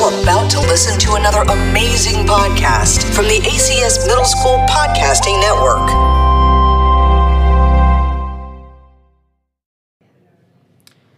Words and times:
You're 0.00 0.22
about 0.22 0.50
to 0.52 0.60
listen 0.60 0.98
to 1.00 1.16
another 1.16 1.42
amazing 1.42 2.24
podcast 2.24 3.04
from 3.14 3.26
the 3.26 3.38
ACS 3.40 4.06
Middle 4.06 4.24
School 4.24 4.56
Podcasting 4.66 5.38
Network. 5.42 5.90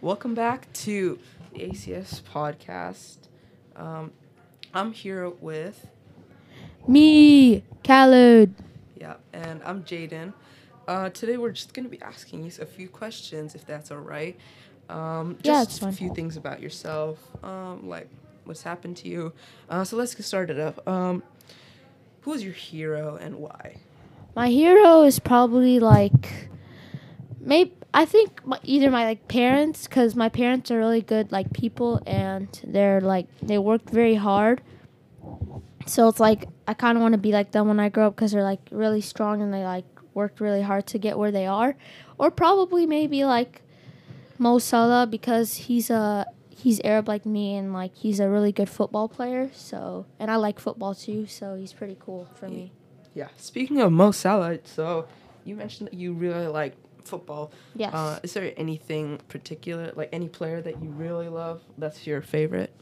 Welcome 0.01 0.35
back 0.35 0.67
to 0.73 1.17
the 1.53 1.59
ACS 1.59 2.21
podcast. 2.23 3.19
Um, 3.77 4.11
I'm 4.73 4.91
here 4.91 5.29
with, 5.29 5.87
Me, 6.85 7.63
Khaled. 7.85 8.53
yeah, 8.99 9.13
and 9.31 9.61
I'm 9.63 9.83
Jaden. 9.85 10.33
Uh, 10.89 11.09
today 11.09 11.37
we're 11.37 11.53
just 11.53 11.73
going 11.73 11.85
to 11.85 11.89
be 11.89 12.01
asking 12.01 12.43
you 12.43 12.51
a 12.61 12.65
few 12.65 12.89
questions, 12.89 13.55
if 13.55 13.65
that's 13.65 13.91
all 13.91 13.99
right. 13.99 14.37
Um, 14.89 15.37
Yeah, 15.41 15.63
just 15.63 15.77
it's 15.77 15.83
a 15.83 15.91
few 15.93 16.13
things 16.13 16.35
about 16.35 16.61
yourself, 16.61 17.17
um, 17.45 17.87
like 17.87 18.09
what's 18.45 18.63
happened 18.63 18.97
to 18.97 19.07
you. 19.07 19.33
Uh, 19.69 19.83
so 19.83 19.97
let's 19.97 20.15
get 20.15 20.25
started 20.25 20.59
up. 20.59 20.87
Um, 20.87 21.23
who 22.21 22.33
is 22.33 22.43
your 22.43 22.53
hero 22.53 23.15
and 23.15 23.35
why? 23.35 23.77
My 24.35 24.49
hero 24.49 25.03
is 25.03 25.19
probably 25.19 25.79
like, 25.79 26.49
maybe 27.39 27.73
I 27.93 28.05
think 28.05 28.45
my, 28.45 28.59
either 28.63 28.89
my 28.89 29.05
like 29.05 29.27
parents, 29.27 29.87
cause 29.87 30.15
my 30.15 30.29
parents 30.29 30.71
are 30.71 30.77
really 30.77 31.01
good 31.01 31.31
like 31.31 31.53
people, 31.53 32.01
and 32.07 32.47
they're 32.63 33.01
like 33.01 33.27
they 33.41 33.57
worked 33.57 33.89
very 33.89 34.15
hard. 34.15 34.61
So 35.85 36.07
it's 36.07 36.19
like 36.19 36.47
I 36.67 36.73
kind 36.73 36.97
of 36.97 37.01
want 37.01 37.13
to 37.13 37.19
be 37.19 37.31
like 37.31 37.51
them 37.51 37.67
when 37.67 37.79
I 37.79 37.89
grow 37.89 38.07
up, 38.07 38.15
cause 38.15 38.31
they're 38.31 38.43
like 38.43 38.61
really 38.71 39.01
strong 39.01 39.41
and 39.41 39.53
they 39.53 39.63
like 39.63 39.85
worked 40.15 40.39
really 40.39 40.61
hard 40.61 40.87
to 40.87 40.97
get 40.97 41.19
where 41.19 41.31
they 41.31 41.45
are, 41.45 41.75
or 42.17 42.31
probably 42.31 42.87
maybe 42.87 43.25
like 43.25 43.61
Mo 44.39 44.57
Salah 44.57 45.05
because 45.05 45.55
he's 45.55 45.89
a 45.89 46.25
he's 46.57 46.79
Arab 46.81 47.07
like 47.07 47.25
me 47.25 47.55
and 47.55 47.73
like 47.73 47.95
he's 47.95 48.19
a 48.19 48.29
really 48.29 48.51
good 48.51 48.69
football 48.69 49.07
player. 49.07 49.49
So 49.53 50.05
and 50.19 50.29
I 50.29 50.35
like 50.37 50.59
football 50.59 50.95
too, 50.95 51.27
so 51.27 51.55
he's 51.55 51.73
pretty 51.73 51.97
cool 51.99 52.27
for 52.35 52.47
me. 52.47 52.71
Yeah, 53.13 53.27
speaking 53.37 53.79
of 53.79 53.91
Mo 53.91 54.11
Salah, 54.11 54.57
so 54.63 55.07
you 55.45 55.55
mentioned 55.55 55.89
that 55.89 55.93
you 55.95 56.13
really 56.13 56.47
like 56.47 56.75
football. 57.03 57.51
Yes. 57.75 57.93
Uh, 57.93 58.19
is 58.23 58.33
there 58.33 58.53
anything 58.57 59.19
particular, 59.27 59.91
like 59.95 60.09
any 60.11 60.29
player 60.29 60.61
that 60.61 60.81
you 60.81 60.89
really 60.89 61.29
love 61.29 61.61
that's 61.77 62.07
your 62.07 62.21
favorite? 62.21 62.73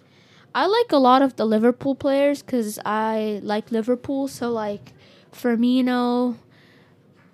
I 0.53 0.65
like 0.65 0.91
a 0.91 0.97
lot 0.97 1.21
of 1.21 1.37
the 1.37 1.45
Liverpool 1.45 1.95
players 1.95 2.41
because 2.41 2.79
I 2.85 3.39
like 3.43 3.71
Liverpool. 3.71 4.27
So 4.27 4.49
like 4.49 4.93
Firmino, 5.31 6.37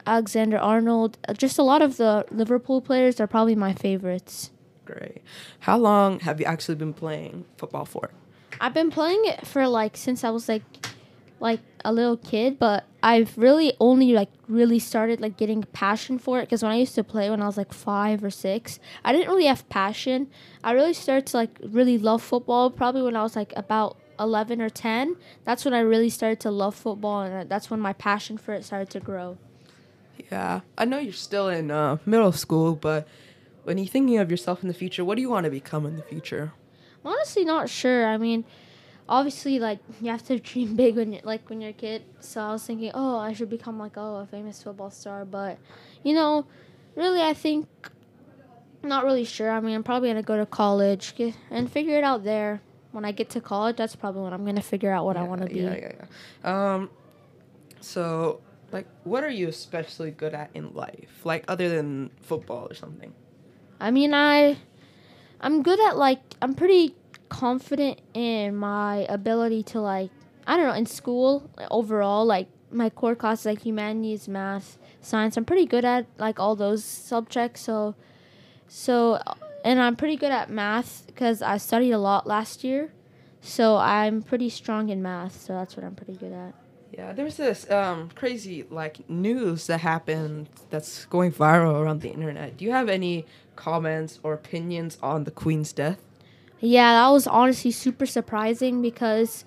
Alexander 0.05 0.57
Arnold, 0.57 1.17
uh, 1.27 1.33
just 1.33 1.57
a 1.57 1.63
lot 1.63 1.81
of 1.81 1.97
the 1.97 2.25
Liverpool 2.31 2.81
players 2.81 3.19
are 3.19 3.27
probably 3.27 3.55
my 3.55 3.73
favorites. 3.73 4.51
Great. 4.87 5.21
How 5.59 5.77
long 5.77 6.21
have 6.21 6.39
you 6.39 6.45
actually 6.45 6.75
been 6.75 6.93
playing 6.93 7.43
football 7.57 7.83
for? 7.83 8.11
I've 8.61 8.73
been 8.73 8.89
playing 8.89 9.21
it 9.25 9.45
for 9.45 9.67
like 9.67 9.97
since 9.97 10.23
I 10.23 10.29
was 10.29 10.47
like 10.47 10.63
like 11.41 11.59
a 11.83 11.91
little 11.91 12.15
kid, 12.15 12.57
but 12.57 12.85
I've 13.03 13.37
really 13.37 13.73
only 13.81 14.13
like 14.13 14.29
really 14.47 14.79
started 14.79 15.19
like 15.19 15.35
getting 15.35 15.63
passion 15.63 16.17
for 16.17 16.39
it 16.39 16.43
because 16.43 16.63
when 16.63 16.71
I 16.71 16.77
used 16.77 16.95
to 16.95 17.03
play 17.03 17.29
when 17.29 17.41
I 17.41 17.45
was 17.45 17.57
like 17.57 17.73
5 17.73 18.23
or 18.23 18.29
6, 18.31 18.79
I 19.03 19.11
didn't 19.11 19.27
really 19.27 19.45
have 19.45 19.67
passion. 19.67 20.27
I 20.63 20.71
really 20.71 20.93
started 20.93 21.27
to 21.27 21.37
like 21.37 21.59
really 21.61 21.97
love 21.97 22.23
football 22.23 22.71
probably 22.71 23.01
when 23.01 23.17
I 23.17 23.23
was 23.23 23.35
like 23.35 23.51
about 23.57 23.97
11 24.19 24.61
or 24.61 24.69
10. 24.69 25.17
That's 25.43 25.65
when 25.65 25.73
I 25.73 25.81
really 25.81 26.09
started 26.09 26.39
to 26.41 26.49
love 26.49 26.75
football 26.75 27.21
and 27.23 27.35
uh, 27.35 27.43
that's 27.43 27.69
when 27.69 27.81
my 27.81 27.93
passion 27.93 28.37
for 28.37 28.53
it 28.53 28.63
started 28.63 28.89
to 28.91 29.01
grow. 29.01 29.37
Yeah, 30.31 30.61
I 30.77 30.85
know 30.85 30.97
you're 30.97 31.13
still 31.13 31.49
in 31.49 31.69
uh, 31.69 31.97
middle 32.05 32.31
school, 32.31 32.73
but 32.73 33.07
when 33.67 33.77
you're 33.77 33.85
thinking 33.85 34.17
of 34.17 34.31
yourself 34.31 34.61
in 34.61 34.69
the 34.69 34.73
future, 34.73 35.03
what 35.03 35.15
do 35.15 35.21
you 35.21 35.29
want 35.29 35.43
to 35.43 35.49
become 35.49 35.85
in 35.85 35.97
the 35.97 36.01
future? 36.01 36.53
I'm 37.03 37.11
honestly 37.11 37.43
not 37.43 37.69
sure. 37.69 38.07
I 38.07 38.15
mean, 38.15 38.45
obviously, 39.09 39.59
like 39.59 39.79
you 39.99 40.09
have 40.09 40.25
to 40.27 40.39
dream 40.49 40.77
big 40.77 40.95
when 40.95 41.11
you're 41.11 41.21
like 41.25 41.49
when 41.49 41.59
you're 41.59 41.71
a 41.71 41.73
kid. 41.73 42.03
So 42.21 42.39
I 42.39 42.53
was 42.53 42.65
thinking, 42.65 42.91
oh, 42.93 43.17
I 43.17 43.33
should 43.33 43.49
become 43.49 43.77
like 43.77 43.97
oh 43.97 44.15
a 44.15 44.25
famous 44.25 44.63
football 44.63 44.89
star. 44.89 45.25
But 45.25 45.57
you 46.01 46.13
know, 46.13 46.45
really, 46.95 47.21
I 47.21 47.33
think 47.33 47.67
not 48.83 49.03
really 49.03 49.25
sure. 49.25 49.51
I 49.51 49.59
mean, 49.59 49.75
I'm 49.75 49.83
probably 49.83 50.07
gonna 50.07 50.23
go 50.23 50.37
to 50.37 50.45
college 50.45 51.13
and 51.51 51.69
figure 51.69 51.97
it 51.97 52.05
out 52.05 52.23
there. 52.23 52.61
When 52.93 53.03
I 53.03 53.11
get 53.11 53.29
to 53.31 53.41
college, 53.41 53.75
that's 53.75 53.97
probably 53.97 54.21
when 54.21 54.31
I'm 54.31 54.45
gonna 54.45 54.61
figure 54.61 54.93
out 54.93 55.03
what 55.03 55.17
I 55.17 55.23
want 55.23 55.41
to 55.41 55.47
be. 55.47 55.59
Yeah, 55.59 55.75
yeah, 55.75 55.91
yeah. 56.45 56.73
Um, 56.75 56.89
so, 57.81 58.39
like, 58.71 58.87
what 59.03 59.25
are 59.25 59.29
you 59.29 59.49
especially 59.49 60.11
good 60.11 60.33
at 60.33 60.51
in 60.53 60.73
life? 60.73 61.25
Like, 61.25 61.43
other 61.49 61.67
than 61.67 62.11
football 62.21 62.65
or 62.69 62.73
something? 62.73 63.13
I 63.79 63.91
mean, 63.91 64.13
I 64.13 64.57
I'm 65.39 65.61
good 65.63 65.79
at 65.79 65.97
like 65.97 66.19
I'm 66.41 66.53
pretty 66.53 66.95
confident 67.29 67.99
in 68.13 68.55
my 68.55 69.05
ability 69.09 69.63
to 69.63 69.81
like 69.81 70.11
I 70.45 70.57
don't 70.57 70.67
know 70.67 70.73
in 70.73 70.85
school 70.85 71.49
like, 71.57 71.67
overall 71.69 72.25
like 72.25 72.47
my 72.71 72.89
core 72.89 73.15
classes 73.15 73.45
like 73.45 73.61
humanities, 73.61 74.27
math, 74.27 74.77
science. 75.01 75.37
I'm 75.37 75.45
pretty 75.45 75.65
good 75.65 75.85
at 75.85 76.07
like 76.17 76.39
all 76.39 76.55
those 76.55 76.83
subjects. 76.83 77.61
So 77.61 77.95
so 78.67 79.19
and 79.63 79.79
I'm 79.79 79.95
pretty 79.95 80.15
good 80.15 80.31
at 80.31 80.49
math 80.49 81.03
because 81.07 81.41
I 81.41 81.57
studied 81.57 81.91
a 81.91 81.99
lot 81.99 82.25
last 82.27 82.63
year. 82.63 82.93
So 83.41 83.77
I'm 83.77 84.21
pretty 84.21 84.49
strong 84.49 84.89
in 84.89 85.01
math. 85.01 85.41
So 85.41 85.53
that's 85.53 85.75
what 85.75 85.85
I'm 85.85 85.95
pretty 85.95 86.15
good 86.15 86.33
at. 86.33 86.53
Yeah, 86.91 87.13
there's 87.13 87.37
this 87.37 87.69
um, 87.69 88.09
crazy 88.15 88.65
like 88.69 89.09
news 89.09 89.67
that 89.67 89.81
happened 89.81 90.49
that's 90.69 91.05
going 91.05 91.31
viral 91.31 91.79
around 91.79 92.01
the 92.01 92.09
internet. 92.09 92.57
Do 92.57 92.65
you 92.65 92.71
have 92.71 92.89
any 92.89 93.25
comments 93.55 94.19
or 94.23 94.33
opinions 94.33 94.97
on 95.03 95.23
the 95.25 95.31
Queen's 95.31 95.73
death? 95.73 95.99
Yeah, 96.59 96.93
that 96.93 97.09
was 97.09 97.27
honestly 97.27 97.71
super 97.71 98.05
surprising 98.05 98.81
because, 98.81 99.45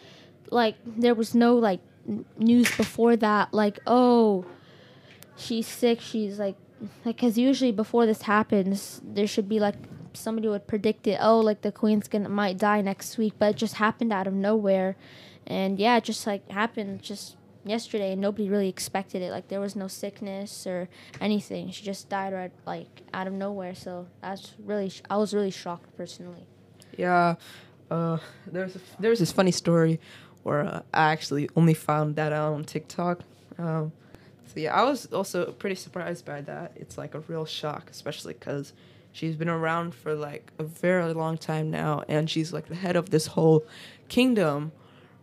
like, 0.51 0.77
there 0.87 1.15
was 1.15 1.35
no 1.35 1.57
like 1.57 1.81
n- 2.09 2.25
news 2.39 2.75
before 2.77 3.17
that. 3.17 3.53
Like, 3.53 3.81
oh, 3.87 4.45
she's 5.37 5.67
sick. 5.67 6.01
She's 6.01 6.39
like, 6.39 6.57
like, 7.05 7.19
cause 7.19 7.37
usually 7.37 7.73
before 7.73 8.07
this 8.07 8.23
happens, 8.23 9.01
there 9.05 9.27
should 9.27 9.49
be 9.49 9.59
like 9.59 9.75
somebody 10.13 10.49
would 10.49 10.67
predict 10.67 11.07
it. 11.07 11.19
Oh, 11.21 11.41
like 11.41 11.63
the 11.63 11.73
queen's 11.73 12.09
gonna 12.09 12.29
might 12.29 12.59
die 12.59 12.81
next 12.81 13.19
week, 13.19 13.35
but 13.39 13.51
it 13.51 13.57
just 13.57 13.75
happened 13.75 14.13
out 14.13 14.27
of 14.27 14.35
nowhere, 14.35 14.97
and 15.51 15.79
yeah, 15.81 15.97
it 15.97 16.05
just 16.05 16.27
like 16.27 16.49
happened 16.51 17.03
just 17.03 17.37
yesterday, 17.65 18.13
and 18.13 18.21
nobody 18.21 18.49
really 18.49 18.69
expected 18.69 19.21
it. 19.21 19.33
Like 19.33 19.49
there 19.49 19.61
was 19.61 19.75
no 19.75 19.89
sickness 19.89 20.67
or 20.67 20.89
anything. 21.21 21.71
She 21.73 21.85
just 21.85 22.09
died 22.09 22.33
right 22.33 22.53
like 22.67 23.03
out 23.13 23.27
of 23.27 23.33
nowhere. 23.33 23.75
So 23.75 24.07
that's 24.23 24.55
really, 24.65 24.89
sh- 24.89 25.03
I 25.11 25.17
was 25.17 25.35
really 25.35 25.51
shocked 25.51 25.97
personally. 25.97 26.47
Yeah, 26.97 27.35
uh, 27.91 28.19
there's 28.47 28.79
there's 29.01 29.19
this 29.19 29.33
funny 29.33 29.51
story 29.51 30.01
where 30.45 30.61
uh, 30.61 30.83
I 30.95 31.11
actually 31.11 31.51
only 31.57 31.75
found 31.75 32.17
that 32.17 32.33
out 32.33 32.53
on 32.53 32.65
TikTok. 32.65 33.21
Um, 33.59 33.93
so 34.47 34.61
yeah, 34.61 34.75
I 34.75 34.85
was 34.85 35.07
also 35.07 35.53
pretty 35.53 35.77
surprised 35.77 36.25
by 36.25 36.41
that. 36.43 36.73
It's 36.77 36.97
like 36.97 37.15
a 37.15 37.21
real 37.21 37.45
shock, 37.45 37.91
especially 37.91 38.35
because 38.35 38.73
she's 39.13 39.37
been 39.37 39.49
around 39.49 39.95
for 39.95 40.15
like 40.15 40.53
a 40.59 40.65
very 40.65 41.13
long 41.13 41.39
time 41.39 41.71
now, 41.71 42.05
and 42.09 42.31
she's 42.31 42.53
like 42.53 42.67
the 42.67 42.75
head 42.77 42.97
of 42.97 43.11
this 43.11 43.27
whole 43.27 43.67
kingdom, 44.09 44.73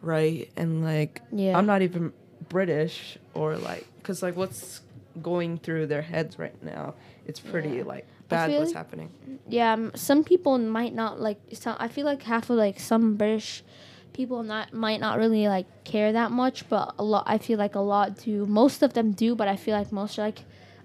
right? 0.01 0.49
And 0.55 0.83
like, 0.83 1.21
Yeah. 1.31 1.57
I'm 1.57 1.65
not 1.65 1.81
even 1.81 2.13
British 2.49 3.17
or 3.33 3.55
like, 3.57 3.85
cause 4.03 4.21
like 4.23 4.35
what's 4.35 4.81
going 5.21 5.57
through 5.57 5.87
their 5.87 6.01
heads 6.03 6.37
right 6.39 6.61
now, 6.63 6.93
it's 7.25 7.39
pretty 7.39 7.69
Yeah. 7.77 7.83
like 7.83 8.05
bad 8.29 8.51
what's 8.51 8.67
like- 8.71 8.75
happening. 8.75 9.09
yeah 9.47 9.71
m- 9.73 9.91
some 9.95 10.21
people 10.23 10.57
might 10.57 10.93
not 10.93 11.17
like 11.21 11.39
some, 11.53 11.77
i 11.79 11.87
feel 11.87 12.05
like 12.05 12.21
half 12.23 12.49
of 12.49 12.57
like 12.57 12.77
some 12.77 13.15
british 13.15 13.63
people 14.11 14.43
not 14.43 14.73
might 14.73 14.99
not 14.99 15.17
really 15.17 15.47
like 15.47 15.65
care 15.85 16.11
that 16.11 16.29
much 16.29 16.67
but 16.67 16.93
a 16.99 17.03
lot 17.05 17.23
i 17.25 17.37
feel 17.37 17.57
like 17.57 17.73
a 17.75 17.79
lot 17.79 18.17
do 18.17 18.45
most 18.45 18.83
of 18.83 18.91
them 18.91 19.13
do 19.13 19.33
but 19.33 19.47
i 19.47 19.55
feel 19.55 19.73
like 19.77 19.93
most 19.93 20.19
are 20.19 20.23
like 20.23 20.39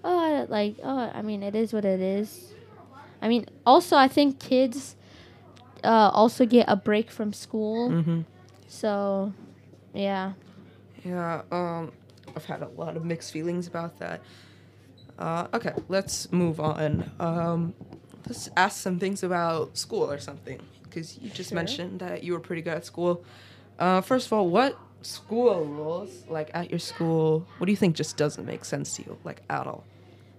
oh 0.05 0.45
like 0.47 0.75
oh 0.85 1.11
i 1.13 1.21
mean 1.21 1.43
it 1.43 1.53
is 1.53 1.73
what 1.73 1.83
it 1.83 1.99
is 1.99 2.53
i 3.21 3.27
mean 3.27 3.45
also 3.65 3.97
i 3.97 4.07
think 4.07 4.39
kids 4.39 4.95
uh, 5.83 6.09
also 6.13 6.45
get 6.45 6.65
a 6.69 6.77
break 6.77 7.11
from 7.11 7.33
school 7.33 7.89
Mm-hmm. 7.89 8.21
So 8.73 9.31
yeah 9.93 10.33
Yeah, 11.05 11.41
um, 11.51 11.91
I've 12.35 12.45
had 12.45 12.61
a 12.61 12.69
lot 12.69 12.95
of 12.97 13.03
mixed 13.05 13.31
feelings 13.31 13.67
about 13.67 13.99
that. 13.99 14.21
Uh, 15.19 15.47
okay, 15.53 15.73
let's 15.89 16.31
move 16.31 16.59
on. 16.59 17.03
Um, 17.19 17.73
let's 18.27 18.49
ask 18.57 18.81
some 18.81 18.97
things 18.99 19.21
about 19.21 19.77
school 19.77 20.09
or 20.09 20.17
something, 20.17 20.59
because 20.83 21.17
you 21.19 21.29
just 21.29 21.49
Sure. 21.49 21.55
mentioned 21.57 21.99
that 21.99 22.23
you 22.23 22.33
were 22.33 22.39
pretty 22.39 22.61
good 22.61 22.73
at 22.73 22.85
school. 22.85 23.23
Uh, 23.77 24.01
first 24.01 24.25
of 24.27 24.33
all, 24.33 24.47
what 24.49 24.77
school 25.01 25.65
rules, 25.65 26.23
like 26.29 26.49
at 26.53 26.69
your 26.71 26.79
school, 26.79 27.45
what 27.57 27.65
do 27.67 27.71
you 27.71 27.77
think 27.77 27.95
just 27.95 28.17
doesn't 28.17 28.45
make 28.45 28.63
sense 28.65 28.95
to 28.95 29.03
you, 29.03 29.17
like 29.23 29.41
at 29.49 29.67
all? 29.67 29.83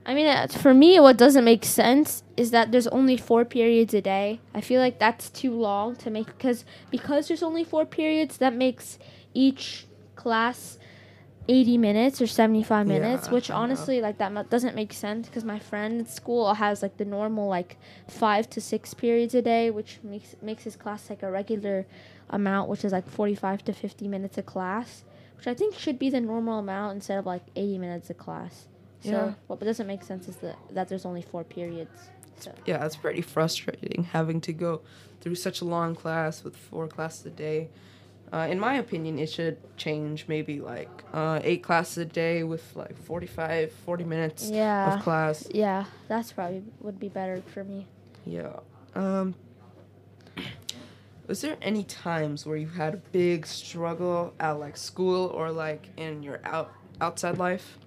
I 0.07 0.15
mean, 0.15 0.27
uh, 0.27 0.47
for 0.49 0.75
me, 0.75 1.01
what 1.01 1.17
doesn't 1.17 1.45
make 1.45 1.65
sense 1.65 2.23
is 2.37 2.51
that 2.51 2.73
there's 2.73 2.87
only 2.89 3.17
four 3.17 3.45
periods 3.45 3.95
a 3.95 4.03
day. 4.03 4.41
I 4.55 4.61
feel 4.61 4.81
like 4.81 4.99
that's 4.99 5.31
too 5.31 5.53
long 5.53 5.97
to 5.97 6.11
make 6.11 6.27
because 6.27 6.65
because 6.91 7.29
there's 7.29 7.43
only 7.43 7.65
four 7.65 7.87
periods. 7.87 8.37
That 8.37 8.55
makes 8.55 8.99
each 9.33 9.87
class 10.15 10.79
80 11.49 11.79
minutes 11.79 12.23
or 12.23 12.27
75 12.27 12.87
minutes, 12.87 13.27
Yeah, 13.27 13.33
which 13.33 13.51
honestly 13.51 14.01
like 14.01 14.19
that 14.19 14.51
doesn't 14.51 14.75
make 14.75 14.93
sense 14.93 15.29
because 15.29 15.45
my 15.45 15.59
friend 15.59 16.03
at 16.03 16.11
school 16.11 16.53
has 16.55 16.83
like 16.83 16.97
the 16.97 17.05
normal 17.05 17.49
like 17.49 17.77
5 18.09 18.49
to 18.51 18.61
6 18.61 18.95
periods 18.95 19.35
a 19.35 19.43
day, 19.43 19.71
which 19.71 20.01
makes 20.03 20.37
makes 20.43 20.65
his 20.65 20.77
class 20.77 21.09
like 21.09 21.23
a 21.23 21.31
regular 21.31 21.87
amount, 22.29 22.69
which 22.69 22.85
is 22.85 22.93
like 22.93 23.09
45 23.09 23.65
to 23.65 23.73
50 23.73 24.09
minutes 24.09 24.37
a 24.37 24.43
class, 24.43 25.05
which 25.37 25.47
I 25.47 25.55
think 25.55 25.79
should 25.79 25.99
be 25.99 26.11
the 26.11 26.21
normal 26.21 26.59
amount 26.59 26.97
instead 26.97 27.19
of 27.19 27.25
like 27.27 27.43
80 27.57 27.79
minutes 27.79 28.11
a 28.11 28.15
class. 28.15 28.67
So 29.05 29.11
Yeah. 29.11 29.35
what 29.47 29.61
doesn't 29.61 29.87
make 29.87 30.03
sense 30.03 30.29
is 30.29 30.37
that 30.37 30.57
that 30.71 30.89
there's 30.89 31.05
only 31.05 31.23
4 31.23 31.45
periods. 31.45 32.11
So 32.41 32.53
Yeah, 32.67 32.85
it's 32.85 32.97
pretty 32.97 33.21
frustrating 33.23 34.05
having 34.05 34.41
to 34.43 34.53
go 34.53 34.81
through 35.21 35.37
such 35.37 35.61
a 35.61 35.65
long 35.65 35.95
class 35.95 36.43
with 36.45 36.57
four 36.57 36.89
classes 36.89 37.27
a 37.27 37.31
day. 37.31 37.69
Uh, 38.33 38.49
in 38.51 38.59
my 38.59 38.75
opinion, 38.75 39.19
it 39.19 39.31
should 39.31 39.57
change 39.77 40.27
maybe 40.27 40.61
like 40.61 41.05
uh, 41.13 41.39
eight 41.45 41.63
classes 41.63 41.99
a 41.99 42.05
day 42.05 42.43
with 42.43 42.75
like 42.75 42.97
45, 42.97 43.71
40 43.71 44.05
minutes 44.05 44.51
Yeah. 44.51 44.95
of 44.97 45.03
class. 45.03 45.47
yeah, 45.55 45.85
that's 46.09 46.33
probably 46.33 46.63
would 46.81 46.99
be 46.99 47.09
better 47.09 47.41
for 47.55 47.63
me. 47.63 47.87
Yeah. 48.27 48.59
Um, 48.95 49.35
was 51.29 51.41
there 51.43 51.57
any 51.63 51.85
times 51.85 52.45
where 52.45 52.57
you 52.57 52.67
had 52.69 52.95
a 52.95 53.03
big 53.13 53.47
struggle 53.47 54.35
at 54.41 54.53
like 54.59 54.77
school 54.77 55.27
or 55.29 55.51
like 55.53 55.89
in 55.97 56.23
your 56.23 56.41
out 56.45 56.73
outside 57.01 57.39
life? 57.39 57.79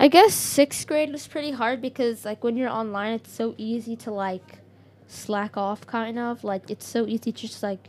I 0.00 0.06
guess 0.06 0.32
sixth 0.32 0.86
grade 0.86 1.10
was 1.10 1.26
pretty 1.26 1.50
hard 1.50 1.82
because 1.82 2.24
like 2.24 2.44
when 2.44 2.56
you're 2.56 2.68
online, 2.70 3.14
it's 3.14 3.32
so 3.32 3.56
easy 3.58 3.96
to 3.96 4.12
like 4.12 4.60
slack 5.08 5.56
off, 5.56 5.84
kind 5.88 6.20
of 6.20 6.44
like 6.44 6.70
it's 6.70 6.86
so 6.86 7.04
easy 7.04 7.32
to 7.32 7.32
just 7.32 7.64
like 7.64 7.88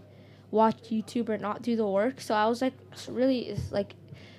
watch 0.49 0.77
YouTube 0.89 1.29
or 1.29 1.37
not 1.37 1.61
do 1.61 1.75
the 1.75 1.85
work. 1.85 2.19
So 2.19 2.33
I 2.33 2.47
was 2.47 2.63
like 2.63 2.73
really 3.07 3.55
like 3.69 3.93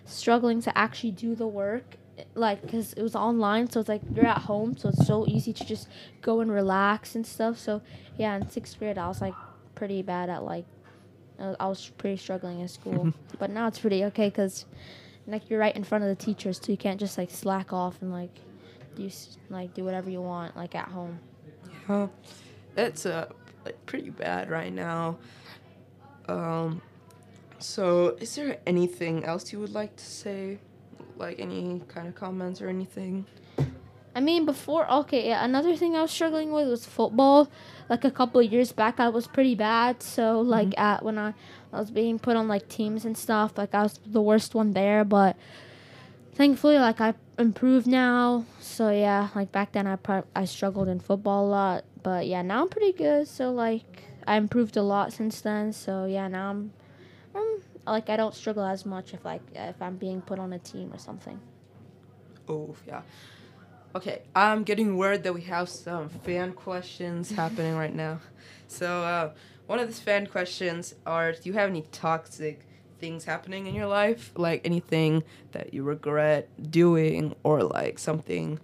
struggling 0.05 0.61
to 0.63 0.77
actually 0.77 1.13
do 1.13 1.37
the 1.37 1.47
work, 1.47 1.95
like 2.35 2.61
because 2.61 2.93
it 2.95 3.03
was 3.03 3.15
online. 3.15 3.71
So 3.71 3.79
it's 3.79 3.89
like 3.89 4.03
you're 4.13 4.27
at 4.27 4.39
home, 4.39 4.77
so 4.77 4.89
it's 4.89 5.07
so 5.07 5.25
easy 5.29 5.53
to 5.53 5.65
just 5.65 5.87
go 6.23 6.41
and 6.41 6.51
relax 6.51 7.15
and 7.15 7.25
stuff. 7.25 7.57
So 7.57 7.83
yeah, 8.19 8.35
in 8.35 8.51
sixth 8.51 8.81
grade, 8.81 8.99
I 8.99 9.07
was 9.07 9.21
like 9.21 9.35
pretty 9.77 10.03
bad 10.03 10.29
at 10.29 10.43
like 10.43 10.65
I 11.39 11.69
was 11.69 11.89
pretty 11.99 12.17
struggling 12.17 12.59
in 12.59 12.67
school, 12.67 13.15
but 13.39 13.49
now 13.51 13.69
it's 13.69 13.79
pretty 13.79 14.05
okay 14.07 14.29
because 14.29 14.65
like 15.31 15.49
you're 15.51 15.61
right 15.61 15.75
in 15.75 15.85
front 15.85 16.05
of 16.05 16.11
the 16.11 16.25
teachers, 16.25 16.61
so 16.63 16.73
you 16.73 16.79
can't 16.79 17.01
just 17.01 17.17
like 17.19 17.31
slack 17.31 17.73
off 17.73 18.01
and 18.03 18.13
like 18.13 18.35
do 18.97 19.11
like 19.49 19.75
do 19.75 19.85
whatever 19.85 20.11
you 20.11 20.21
want 20.21 20.57
like 20.57 20.75
at 20.75 20.89
home. 20.89 21.19
Yeah, 21.89 22.09
it's 22.77 23.07
uh, 23.07 23.29
like 23.65 23.85
pretty 23.87 24.11
bad 24.11 24.51
right 24.51 24.73
now. 24.73 25.19
Um, 26.29 26.83
so 27.59 28.17
is 28.21 28.35
there 28.37 28.59
anything 28.67 29.25
else 29.25 29.53
you 29.53 29.61
would 29.61 29.75
like 29.75 29.97
to 29.97 30.05
say? 30.05 30.59
Like 31.17 31.39
any 31.39 31.83
kind 31.89 32.09
of 32.09 32.15
comments 32.15 32.63
or 32.63 32.69
anything? 32.69 33.27
I 34.15 34.21
mean, 34.21 34.45
before 34.45 34.91
okay, 34.91 35.29
yeah. 35.29 35.45
Another 35.45 35.77
thing 35.77 35.95
I 35.95 36.03
was 36.03 36.11
struggling 36.11 36.51
with 36.51 36.69
was 36.69 36.85
football. 36.85 37.49
Like 37.89 38.05
a 38.05 38.11
couple 38.11 38.41
of 38.41 38.53
years 38.53 38.73
back, 38.73 38.99
I 38.99 39.09
was 39.09 39.27
pretty 39.27 39.55
bad. 39.55 40.03
So 40.03 40.41
like 40.41 40.79
at 40.79 41.05
when 41.05 41.19
I, 41.19 41.35
I 41.73 41.79
was 41.79 41.91
being 41.91 42.19
put 42.19 42.37
on 42.37 42.49
like 42.49 42.69
teams 42.69 43.05
and 43.05 43.17
stuff, 43.17 43.57
like 43.57 43.75
I 43.75 43.83
was 43.83 44.01
the 44.05 44.21
worst 44.21 44.55
one 44.55 44.73
there. 44.73 45.05
But 45.05 45.37
thankfully, 46.35 46.79
like 46.79 47.01
I 47.01 47.15
improved 47.39 47.87
now. 47.87 48.45
So 48.61 48.91
yeah, 48.91 49.29
like 49.35 49.53
back 49.53 49.73
then 49.73 49.87
I 49.87 49.97
pro- 49.97 50.27
I 50.35 50.45
struggled 50.45 50.89
in 50.89 50.99
football 50.99 51.47
a 51.47 51.49
lot. 51.49 51.85
But 52.03 52.27
yeah, 52.27 52.43
now 52.43 52.63
I'm 52.63 52.69
pretty 52.69 52.93
good. 52.93 53.29
So 53.29 53.53
like 53.53 54.05
I 54.27 54.37
improved 54.37 54.77
a 54.77 54.83
lot 54.83 55.13
since 55.13 55.41
then. 55.41 55.73
So 55.73 56.05
yeah, 56.05 56.27
now 56.27 56.51
I'm, 56.51 56.73
um, 57.35 57.63
like 57.87 58.11
I 58.11 58.17
don't 58.17 58.35
struggle 58.35 58.65
as 58.65 58.85
much 58.85 59.15
if 59.15 59.25
like 59.25 59.43
if 59.55 59.81
I'm 59.81 59.97
being 59.97 60.21
put 60.21 60.39
on 60.39 60.53
a 60.53 60.59
team 60.59 60.93
or 60.93 60.99
something. 60.99 61.41
Oh 62.49 62.75
yeah. 62.87 63.03
Okay, 63.93 64.23
I'm 64.37 64.63
getting 64.63 64.97
word 64.97 65.25
that 65.25 65.35
we 65.35 65.41
have 65.43 65.69
some 65.69 66.09
fan 66.09 66.53
questions 66.53 67.31
happening 67.43 67.77
right 67.77 67.95
now. 67.95 68.21
So 68.69 69.03
uh, 69.03 69.31
one 69.67 69.81
of 69.81 69.89
these 69.89 69.99
fan 69.99 70.29
questions 70.29 70.95
are: 71.05 71.33
Do 71.33 71.41
you 71.45 71.55
have 71.55 71.71
any 71.71 71.83
toxic 71.91 72.61
things 73.01 73.25
happening 73.25 73.67
in 73.67 73.75
your 73.75 73.87
life? 73.87 74.31
Like 74.37 74.61
anything 74.65 75.25
that 75.53 75.75
you 75.75 75.83
regret 75.83 76.49
doing, 76.71 77.35
or 77.43 77.65
like 77.65 77.99
something, 77.99 78.61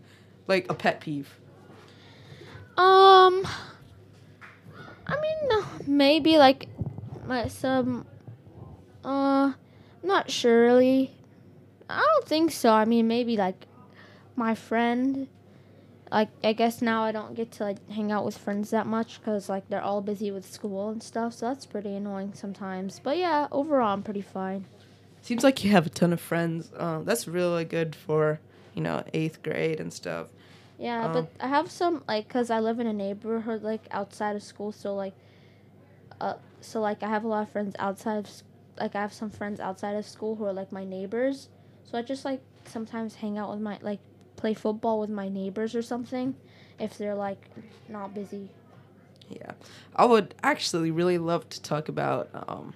like 0.46 0.70
a 0.70 0.75
pet 0.75 1.00
peeve? 1.00 1.34
Um, 2.76 3.44
I 5.08 5.20
mean, 5.20 5.64
maybe 5.88 6.38
like 6.38 6.69
some. 7.49 8.06
Uh, 9.05 9.52
not 10.05 10.31
surely. 10.31 11.11
I 11.90 11.99
don't 11.99 12.28
think 12.28 12.52
so. 12.52 12.70
I 12.73 12.84
mean, 12.84 13.08
maybe 13.08 13.37
like 13.37 13.67
my 14.37 14.55
friend. 14.55 15.29
Like 16.11 16.29
I 16.44 16.53
guess 16.53 16.81
now 16.81 17.03
I 17.03 17.11
don't 17.11 17.35
get 17.35 17.50
to 17.53 17.65
like 17.65 17.88
hang 17.91 18.12
out 18.12 18.25
with 18.25 18.38
friends 18.38 18.71
that 18.71 18.87
much 18.87 19.19
because 19.19 19.49
like 19.49 19.69
they're 19.69 19.83
all 19.83 20.00
busy 20.03 20.31
with 20.31 20.47
school 20.50 20.91
and 20.91 21.03
stuff. 21.03 21.35
So 21.35 21.47
that's 21.49 21.67
pretty 21.67 21.94
annoying 21.97 22.33
sometimes. 22.35 23.00
But 23.03 23.17
yeah, 23.19 23.49
overall 23.50 23.93
I'm 23.93 24.03
pretty 24.05 24.23
fine. 24.23 24.67
Seems 25.23 25.43
like 25.43 25.65
you 25.65 25.73
have 25.73 25.87
a 25.87 25.91
ton 25.91 26.12
of 26.12 26.21
friends. 26.21 26.71
Um, 26.77 27.05
that's 27.05 27.27
really 27.27 27.65
good 27.65 27.97
for 27.97 28.38
you 28.75 28.83
know 28.83 29.03
eighth 29.15 29.43
grade 29.43 29.81
and 29.81 29.93
stuff. 29.93 30.29
Yeah, 30.79 31.09
Oh. 31.09 31.12
but 31.12 31.31
I 31.41 31.49
have 31.49 31.71
some 31.71 32.05
like 32.06 32.29
cuz 32.29 32.50
I 32.50 32.61
live 32.61 32.79
in 32.79 32.87
a 32.87 32.93
neighborhood 32.93 33.62
like 33.65 33.88
outside 33.91 34.37
of 34.37 34.44
school, 34.44 34.71
so 34.71 34.94
like 34.94 35.15
uh 36.21 36.35
so 36.61 36.81
like 36.81 37.03
I 37.03 37.09
have 37.09 37.25
a 37.25 37.29
lot 37.29 37.43
of 37.43 37.50
friends 37.50 37.75
outside 37.81 38.19
of 38.19 38.31
like 38.79 38.94
I 38.94 39.00
have 39.00 39.12
some 39.12 39.31
friends 39.31 39.59
outside 39.59 39.97
of 39.97 40.06
school 40.06 40.37
who 40.37 40.44
are 40.44 40.53
like 40.53 40.71
my 40.71 40.85
neighbors. 40.85 41.49
So 41.85 41.99
I 41.99 42.03
just 42.03 42.25
like 42.25 42.41
sometimes 42.65 43.17
hang 43.17 43.38
out 43.38 43.50
with 43.50 43.61
my 43.61 43.79
like 43.83 43.99
play 44.37 44.55
football 44.55 45.00
with 45.00 45.11
my 45.11 45.29
neighbors 45.29 45.75
or 45.75 45.83
something 45.83 46.35
if 46.79 46.99
they're 46.99 47.15
like 47.15 47.50
not 47.88 48.15
busy. 48.15 48.50
Yeah, 49.29 49.53
I 49.94 50.05
would 50.05 50.35
actually 50.43 50.91
really 50.91 51.19
love 51.19 51.49
to 51.49 51.62
talk 51.62 51.88
about 51.88 52.29
um, 52.33 52.75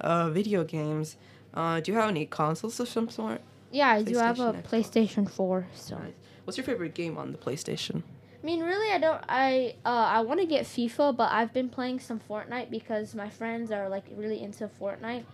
uh, 0.00 0.30
video 0.30 0.64
games. 0.64 1.16
Uh, 1.54 1.80
do 1.80 1.92
you 1.92 1.98
have 1.98 2.08
any 2.08 2.26
consoles 2.26 2.80
of 2.80 2.88
some 2.88 3.08
sort? 3.08 3.40
Yeah, 3.70 3.88
I 3.88 4.02
do 4.02 4.16
have 4.16 4.40
a 4.40 4.54
PlayStation, 4.54 5.24
Xbox. 5.24 5.26
PlayStation 5.26 5.30
4, 5.30 5.66
so 5.74 5.98
Nice. 5.98 6.12
What's 6.44 6.56
your 6.56 6.64
favorite 6.64 6.94
game 6.94 7.18
on 7.18 7.32
the 7.32 7.38
PlayStation? 7.38 8.02
I 8.42 8.46
mean, 8.46 8.62
really, 8.62 8.90
I 8.92 8.98
don't. 8.98 9.22
I 9.28 9.74
uh, 9.84 9.88
I 9.88 10.20
want 10.20 10.40
to 10.40 10.46
get 10.46 10.64
FIFA, 10.64 11.16
but 11.16 11.30
I've 11.32 11.52
been 11.52 11.68
playing 11.68 12.00
some 12.00 12.20
Fortnite 12.20 12.70
because 12.70 13.14
my 13.14 13.28
friends 13.28 13.70
are 13.70 13.88
like 13.88 14.04
really 14.16 14.40
into 14.40 14.68
Fortnite. 14.80 15.24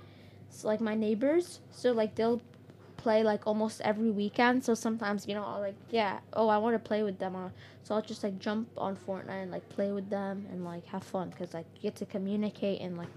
So 0.50 0.66
like 0.68 0.80
my 0.80 0.94
neighbors, 0.94 1.60
so 1.70 1.92
like 1.92 2.14
they'll 2.14 2.40
play 3.04 3.22
like 3.22 3.46
almost 3.46 3.82
every 3.82 4.10
weekend. 4.10 4.64
So 4.64 4.72
sometimes 4.74 5.28
you 5.28 5.34
know 5.34 5.44
I'll 5.44 5.60
like 5.60 5.76
yeah, 5.90 6.20
oh 6.32 6.48
I 6.48 6.56
want 6.56 6.74
to 6.74 6.78
play 6.90 7.02
with 7.02 7.18
them. 7.18 7.36
Uh, 7.36 7.50
so 7.82 7.94
I'll 7.94 8.02
just 8.12 8.24
like 8.24 8.38
jump 8.38 8.68
on 8.78 8.96
Fortnite 8.96 9.42
and 9.44 9.50
like 9.50 9.68
play 9.68 9.92
with 9.92 10.08
them 10.08 10.46
and 10.50 10.64
like 10.64 10.86
have 10.86 11.04
fun 11.04 11.28
because 11.28 11.52
like 11.52 11.66
you 11.76 11.82
get 11.82 11.96
to 11.96 12.06
communicate 12.06 12.80
and 12.80 12.96
like 12.96 13.12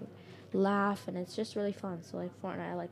laugh 0.51 1.07
and 1.07 1.17
it's 1.17 1.35
just 1.35 1.55
really 1.55 1.71
fun. 1.71 2.03
So 2.03 2.17
like 2.17 2.33
Fortnite, 2.41 2.71
I 2.71 2.73
like 2.73 2.91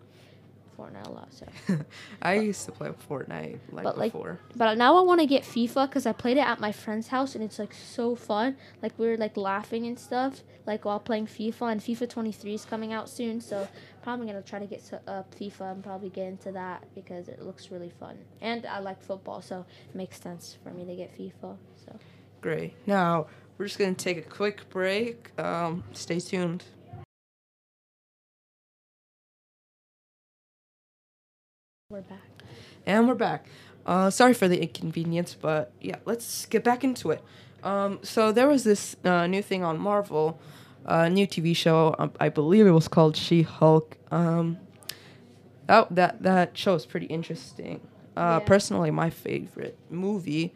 Fortnite 0.77 1.07
a 1.07 1.11
lot. 1.11 1.33
So. 1.33 1.45
I 2.21 2.35
used 2.35 2.65
to 2.65 2.71
play 2.71 2.89
Fortnite 3.09 3.59
like 3.71 3.83
But, 3.83 3.97
like, 3.97 4.11
before. 4.11 4.39
But 4.55 4.77
now 4.77 4.95
I 4.97 5.01
want 5.01 5.21
to 5.21 5.27
get 5.27 5.43
FIFA 5.43 5.87
because 5.87 6.05
I 6.05 6.11
played 6.13 6.37
it 6.37 6.45
at 6.45 6.59
my 6.59 6.71
friend's 6.71 7.07
house 7.07 7.35
and 7.35 7.43
it's 7.43 7.59
like 7.59 7.73
so 7.73 8.15
fun. 8.15 8.57
Like 8.81 8.93
we 8.97 9.07
were 9.07 9.17
like 9.17 9.37
laughing 9.37 9.85
and 9.85 9.97
stuff, 9.99 10.43
like 10.65 10.85
while 10.85 10.99
playing 10.99 11.27
FIFA. 11.27 11.71
And 11.73 11.81
FIFA 11.81 12.09
23 12.09 12.53
is 12.53 12.65
coming 12.65 12.93
out 12.93 13.09
soon, 13.09 13.41
so 13.41 13.67
probably 14.03 14.27
gonna 14.27 14.41
try 14.41 14.59
to 14.59 14.65
get 14.67 14.85
to, 14.85 15.01
uh, 15.07 15.23
FIFA 15.39 15.71
and 15.73 15.83
probably 15.83 16.09
get 16.09 16.27
into 16.27 16.51
that 16.51 16.83
because 16.93 17.27
it 17.27 17.41
looks 17.41 17.71
really 17.71 17.91
fun. 17.99 18.17
And 18.41 18.65
I 18.65 18.79
like 18.79 19.01
football, 19.01 19.41
so 19.41 19.65
it 19.89 19.95
makes 19.95 20.19
sense 20.19 20.57
for 20.63 20.71
me 20.71 20.85
to 20.85 20.95
get 20.95 21.17
FIFA. 21.17 21.57
So 21.85 21.97
Great. 22.41 22.73
Now 22.85 23.27
we're 23.57 23.65
just 23.65 23.79
gonna 23.79 23.93
take 23.93 24.17
a 24.17 24.21
quick 24.21 24.69
break. 24.69 25.31
Um, 25.39 25.83
stay 25.93 26.19
tuned. 26.19 26.63
We're 31.95 32.01
back. 32.01 32.43
And 32.85 33.07
we're 33.07 33.15
back. 33.15 33.45
Uh, 33.85 34.09
sorry 34.09 34.33
for 34.33 34.49
the 34.49 34.61
inconvenience, 34.61 35.33
but 35.33 35.71
yeah, 35.79 35.95
let's 36.03 36.45
get 36.47 36.61
back 36.61 36.83
into 36.83 37.11
it. 37.11 37.23
Um, 37.63 37.99
so 38.03 38.33
there 38.33 38.49
was 38.49 38.65
this 38.65 38.97
uh, 39.05 39.27
new 39.27 39.41
thing 39.41 39.63
on 39.63 39.79
Marvel, 39.79 40.37
a 40.85 41.09
new 41.09 41.25
TV 41.25 41.55
show. 41.55 41.95
Um, 41.97 42.11
I 42.19 42.27
believe 42.27 42.67
it 42.67 42.71
was 42.71 42.89
called 42.89 43.15
She-Hulk. 43.15 43.95
Um, 44.11 44.57
that 45.67 45.95
that 45.95 46.21
that 46.23 46.57
show 46.57 46.75
is 46.75 46.85
pretty 46.85 47.05
interesting. 47.05 47.79
Uh, 48.17 48.39
Yeah. 48.41 48.45
Personally, 48.45 48.91
my 48.91 49.09
favorite 49.09 49.77
movie 49.89 50.53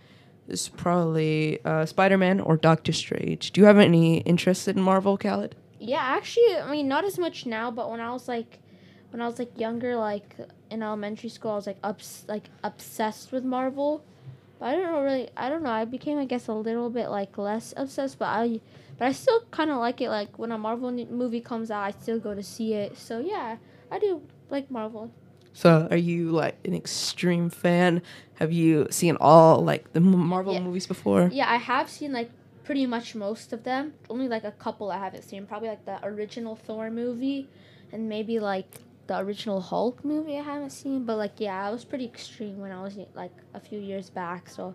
is 0.50 0.67
probably 0.67 1.63
uh, 1.63 1.86
Spider-Man 1.86 2.41
or 2.41 2.58
Doctor 2.58 2.91
Strange. 2.91 3.51
Do 3.51 3.62
you 3.62 3.67
have 3.67 3.77
any 3.77 4.17
interest 4.22 4.67
in 4.67 4.81
Marvel, 4.81 5.17
Khaled? 5.17 5.55
Yeah, 5.79 6.01
actually, 6.01 6.58
I 6.58 6.69
mean, 6.69 6.89
not 6.89 7.05
as 7.05 7.17
much 7.17 7.46
now, 7.46 7.72
but 7.72 7.89
when 7.89 8.01
I 8.01 8.12
was 8.12 8.27
like, 8.27 8.60
when 9.12 9.22
I 9.22 9.25
was 9.25 9.39
like 9.39 9.58
younger, 9.58 9.96
like 9.96 10.36
in 10.69 10.83
elementary 10.83 11.29
school, 11.29 11.51
I 11.51 11.55
was 11.55 11.67
like 11.67 11.77
ups 11.83 12.25
like 12.27 12.49
obsessed 12.63 13.31
with 13.31 13.43
Marvel. 13.43 14.03
But 14.59 14.65
I 14.67 14.71
don't 14.73 14.83
know 14.91 15.01
really. 15.01 15.29
I 15.38 15.49
don't 15.49 15.63
know. 15.63 15.69
I 15.71 15.85
became, 15.85 16.17
I 16.17 16.25
guess, 16.25 16.47
a 16.47 16.53
little 16.53 16.89
bit 16.89 17.09
like 17.09 17.38
less 17.38 17.73
obsessed, 17.77 18.19
but 18.19 18.25
I, 18.27 18.59
but 18.97 19.07
I 19.07 19.11
still 19.13 19.41
kind 19.51 19.71
of 19.71 19.77
like 19.77 20.01
it. 20.01 20.09
Like 20.09 20.38
when 20.38 20.51
a 20.51 20.57
Marvel 20.57 20.91
movie 20.91 21.41
comes 21.41 21.71
out, 21.71 21.83
I 21.83 21.91
still 21.91 22.19
go 22.19 22.35
to 22.35 22.43
see 22.43 22.73
it. 22.73 22.97
So 22.97 23.19
yeah, 23.19 23.57
I 23.89 23.99
do 23.99 24.21
like 24.49 24.69
Marvel. 24.69 25.11
So, 25.53 25.88
are 25.89 25.97
you 25.97 26.29
like 26.31 26.55
an 26.63 26.73
extreme 26.75 27.49
fan? 27.49 28.01
Have 28.35 28.51
you 28.53 28.88
seen 28.91 29.17
all 29.19 29.61
like 29.63 29.91
the 29.93 29.99
Marvel 29.99 30.53
Yeah. 30.53 30.61
movies 30.61 30.88
before? 30.88 31.29
Yeah, 31.33 31.51
I 31.51 31.57
have 31.57 31.89
seen 31.89 32.13
like 32.13 32.29
pretty 32.63 32.85
much 32.85 33.15
most 33.15 33.51
of 33.51 33.63
them. 33.63 33.93
Only 34.09 34.27
like 34.27 34.43
a 34.43 34.51
couple 34.51 34.91
I 34.91 34.97
haven't 34.99 35.23
seen. 35.23 35.45
Probably 35.47 35.69
like 35.69 35.85
the 35.85 35.99
original 36.05 36.55
Thor 36.55 36.91
movie, 36.91 37.47
and 37.91 38.07
maybe 38.07 38.39
like 38.39 38.67
the 39.10 39.18
original 39.18 39.60
Hulk 39.60 40.06
movie 40.06 40.38
I 40.38 40.44
haven't 40.44 40.70
seen. 40.70 41.04
But 41.04 41.18
like 41.18 41.34
yeah, 41.38 41.68
I 41.68 41.72
was 41.72 41.84
pretty 41.84 42.06
extreme 42.06 42.60
when 42.60 42.72
I 42.72 42.82
was 42.82 42.98
like 43.13 43.34
a 43.54 43.60
few 43.60 43.80
years 43.80 44.10
back. 44.10 44.48
So 44.48 44.74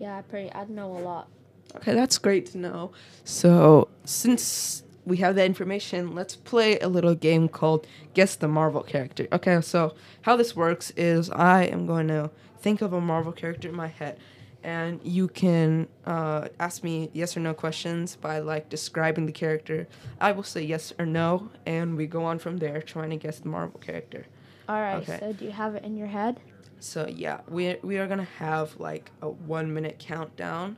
yeah, 0.00 0.18
I 0.18 0.22
pretty 0.22 0.52
I 0.52 0.64
know 0.64 0.96
a 0.96 0.98
lot. 0.98 1.28
Okay, 1.76 1.94
that's 1.94 2.18
great 2.18 2.46
to 2.46 2.58
know. 2.58 2.92
So, 3.24 3.88
since 4.04 4.84
we 5.04 5.18
have 5.18 5.34
that 5.34 5.46
information, 5.46 6.14
let's 6.14 6.36
play 6.36 6.78
a 6.78 6.88
little 6.88 7.14
game 7.14 7.48
called 7.48 7.86
Guess 8.14 8.36
the 8.36 8.48
Marvel 8.48 8.82
Character. 8.82 9.26
Okay, 9.32 9.60
so 9.60 9.94
how 10.22 10.36
this 10.36 10.54
works 10.54 10.92
is 10.96 11.28
I 11.30 11.64
am 11.64 11.86
going 11.86 12.08
to 12.08 12.30
think 12.60 12.82
of 12.82 12.92
a 12.92 13.00
Marvel 13.00 13.32
character 13.32 13.68
in 13.68 13.74
my 13.74 13.88
head, 13.88 14.18
and 14.66 15.00
you 15.04 15.28
can 15.28 15.86
uh, 16.06 16.48
ask 16.58 16.82
me 16.82 17.08
yes 17.12 17.36
or 17.36 17.40
no 17.40 17.54
questions 17.54 18.16
by 18.16 18.40
like 18.40 18.68
describing 18.68 19.24
the 19.24 19.32
character. 19.32 19.86
I 20.20 20.32
will 20.32 20.42
say 20.42 20.60
yes 20.60 20.92
or 20.98 21.06
no, 21.06 21.50
and 21.64 21.96
we 21.96 22.08
go 22.08 22.24
on 22.24 22.40
from 22.40 22.56
there 22.56 22.82
trying 22.82 23.10
to 23.10 23.16
guess 23.16 23.38
the 23.38 23.48
Marvel 23.48 23.78
character. 23.78 24.26
All 24.68 24.80
right. 24.80 24.96
Okay. 24.96 25.18
So 25.20 25.32
do 25.32 25.44
you 25.44 25.52
have 25.52 25.76
it 25.76 25.84
in 25.84 25.96
your 25.96 26.08
head? 26.08 26.40
So 26.80 27.06
yeah, 27.06 27.42
we 27.48 27.76
we 27.82 27.98
are 27.98 28.08
gonna 28.08 28.24
have 28.38 28.78
like 28.80 29.12
a 29.22 29.28
one 29.30 29.72
minute 29.72 30.00
countdown. 30.00 30.76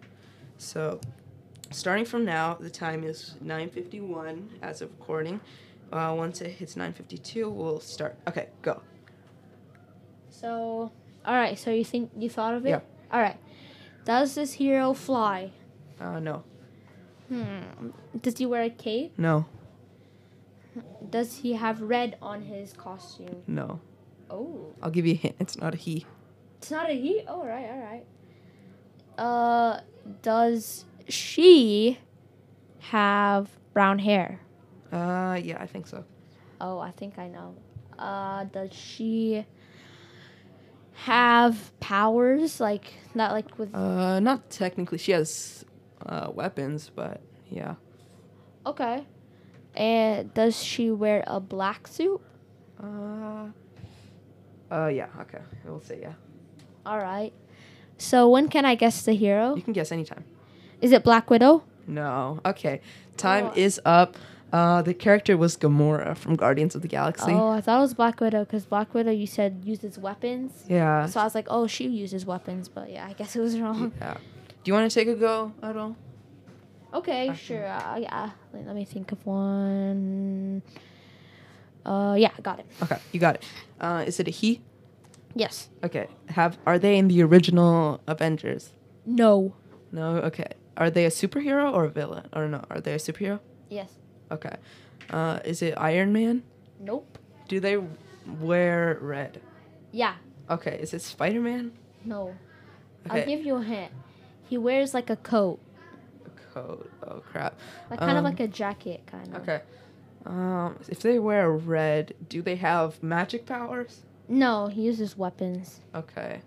So 0.58 1.00
starting 1.70 2.04
from 2.04 2.26
now, 2.26 2.58
the 2.60 2.70
time 2.70 3.04
is 3.04 3.36
9:51 3.42 4.48
as 4.60 4.82
of 4.82 4.90
recording. 4.98 5.40
Uh, 5.90 6.14
once 6.14 6.42
it 6.42 6.50
hits 6.50 6.74
9:52, 6.74 7.50
we'll 7.50 7.80
start. 7.80 8.16
Okay, 8.28 8.48
go. 8.60 8.82
So 10.28 10.92
all 11.24 11.34
right. 11.34 11.58
So 11.58 11.70
you 11.70 11.86
think 11.86 12.10
you 12.18 12.28
thought 12.28 12.52
of 12.52 12.66
it? 12.66 12.68
Yeah. 12.68 12.80
All 13.10 13.22
right. 13.22 13.38
Does 14.08 14.34
this 14.34 14.54
hero 14.54 14.94
fly? 14.94 15.52
Uh, 16.00 16.18
no, 16.18 16.42
Hmm. 17.28 17.90
Does 18.22 18.38
he 18.38 18.46
wear 18.46 18.62
a 18.62 18.70
cape? 18.70 19.12
no, 19.18 19.44
Does 21.10 21.36
he 21.38 21.52
have 21.52 21.82
red 21.82 22.16
on 22.22 22.42
his 22.42 22.72
costume? 22.72 23.42
no. 23.46 23.80
Oh. 24.30 24.72
I'll 24.82 24.90
give 24.90 25.04
you 25.06 25.12
a 25.12 25.16
hint. 25.16 25.36
It's 25.40 25.56
not 25.58 25.74
a 25.74 25.76
he. 25.76 26.06
It's 26.58 26.70
not 26.70 26.88
a 26.90 26.92
he. 26.94 27.22
Oh, 27.28 27.44
right, 27.44 27.68
all 27.70 27.80
right. 27.80 28.04
Uh, 29.18 29.80
does 30.22 30.84
she 31.08 31.98
have 32.92 33.48
brown 33.74 33.98
hair? 33.98 34.40
Uh, 34.92 35.38
yeah, 35.42 35.56
I 35.60 35.66
think 35.66 35.86
so. 35.86 36.04
Oh, 36.60 36.78
I 36.78 36.90
think 36.92 37.18
I 37.18 37.28
know. 37.28 37.54
Uh, 37.98 38.44
does 38.44 38.72
she 38.72 39.44
have 41.04 41.72
powers 41.80 42.60
like 42.60 42.92
not 43.14 43.32
like 43.32 43.58
with? 43.58 43.74
Uh, 43.74 44.20
not 44.20 44.50
technically. 44.50 44.98
She 44.98 45.12
has 45.12 45.64
uh, 46.04 46.30
weapons, 46.32 46.90
but 46.94 47.20
yeah. 47.50 47.74
Okay. 48.66 49.06
And 49.74 50.32
does 50.34 50.60
she 50.62 50.90
wear 50.90 51.22
a 51.26 51.38
black 51.40 51.86
suit? 51.86 52.20
Uh, 52.82 53.46
uh, 54.70 54.86
yeah. 54.88 55.06
Okay, 55.20 55.38
we'll 55.64 55.80
say 55.80 56.00
yeah. 56.00 56.12
All 56.84 56.98
right. 56.98 57.32
So 57.98 58.28
when 58.28 58.48
can 58.48 58.64
I 58.64 58.74
guess 58.74 59.02
the 59.04 59.12
hero? 59.12 59.54
You 59.56 59.62
can 59.62 59.72
guess 59.72 59.90
anytime. 59.92 60.24
Is 60.80 60.92
it 60.92 61.02
Black 61.02 61.30
Widow? 61.30 61.64
No. 61.86 62.38
Okay. 62.46 62.80
Time 63.16 63.46
Oh. 63.46 63.52
is 63.56 63.80
up. 63.84 64.16
Uh, 64.52 64.80
the 64.80 64.94
character 64.94 65.36
was 65.36 65.56
Gamora 65.56 66.16
from 66.16 66.34
Guardians 66.34 66.74
of 66.74 66.80
the 66.82 66.88
Galaxy. 66.88 67.32
Oh, 67.32 67.50
I 67.50 67.60
thought 67.60 67.78
it 67.78 67.82
was 67.82 67.94
Black 67.94 68.20
Widow 68.20 68.44
because 68.44 68.64
Black 68.64 68.94
Widow 68.94 69.10
you 69.10 69.26
said 69.26 69.62
uses 69.64 69.98
weapons. 69.98 70.64
Yeah. 70.68 71.04
So 71.06 71.20
I 71.20 71.24
was 71.24 71.34
like, 71.34 71.46
oh, 71.50 71.66
she 71.66 71.86
uses 71.88 72.24
weapons, 72.24 72.68
but 72.68 72.90
yeah, 72.90 73.06
I 73.06 73.12
guess 73.12 73.36
it 73.36 73.40
was 73.40 73.58
wrong. 73.60 73.92
yeah. 74.00 74.14
Do 74.14 74.70
you 74.70 74.72
want 74.72 74.90
to 74.90 74.94
take 74.94 75.08
a 75.08 75.14
go 75.14 75.52
at 75.62 75.76
all? 75.76 75.96
Okay, 76.94 77.32
sure. 77.34 77.66
Uh, 77.66 77.96
yeah, 77.98 78.30
let, 78.54 78.66
let 78.66 78.74
me 78.74 78.84
think 78.86 79.12
of 79.12 79.24
one. 79.26 80.62
Uh, 81.84 82.16
yeah, 82.18 82.30
got 82.42 82.58
it. 82.58 82.66
Okay, 82.82 82.98
you 83.12 83.20
got 83.20 83.34
it. 83.36 83.44
Uh, 83.80 84.04
is 84.06 84.18
it 84.18 84.28
a 84.28 84.30
he? 84.30 84.62
Yes. 85.34 85.68
Okay. 85.84 86.08
Have 86.30 86.58
are 86.66 86.78
they 86.78 86.96
in 86.96 87.08
the 87.08 87.22
original 87.22 88.00
Avengers? 88.06 88.72
No. 89.04 89.54
No. 89.92 90.16
Okay. 90.16 90.48
Are 90.76 90.90
they 90.90 91.04
a 91.04 91.10
superhero 91.10 91.72
or 91.72 91.84
a 91.84 91.90
villain? 91.90 92.28
Or 92.32 92.48
no? 92.48 92.64
Are 92.70 92.80
they 92.80 92.94
a 92.94 92.98
superhero? 92.98 93.40
Yes. 93.68 93.92
Okay. 94.30 94.54
Uh, 95.10 95.40
is 95.44 95.62
it 95.62 95.74
Iron 95.76 96.12
Man? 96.12 96.42
Nope. 96.80 97.18
Do 97.48 97.60
they 97.60 97.78
wear 98.40 98.98
red? 99.00 99.40
Yeah. 99.92 100.14
Okay. 100.50 100.78
Is 100.80 100.92
it 100.94 101.02
Spider 101.02 101.40
Man? 101.40 101.72
No. 102.04 102.34
Okay. 103.08 103.20
I'll 103.22 103.26
give 103.26 103.44
you 103.44 103.56
a 103.56 103.62
hint. 103.62 103.92
He 104.48 104.58
wears 104.58 104.92
like 104.94 105.10
a 105.10 105.16
coat, 105.16 105.60
a 106.26 106.30
coat. 106.54 106.90
Oh 107.06 107.20
crap. 107.20 107.58
like 107.90 107.98
kind 108.00 108.12
of 108.12 108.18
Um, 108.18 108.24
like 108.24 108.40
a 108.40 108.48
jacket, 108.48 109.02
kind 109.06 109.28
of. 109.34 109.42
Okay. 109.42 109.60
Um, 110.26 110.78
if 110.88 111.00
they 111.00 111.18
wear 111.18 111.50
red, 111.50 112.14
do 112.28 112.42
they 112.42 112.56
have 112.56 113.02
magic 113.02 113.46
powers? 113.46 114.02
No, 114.28 114.66
he 114.66 114.82
uses 114.82 115.16
weapons. 115.16 115.80
Okay. 115.94 116.40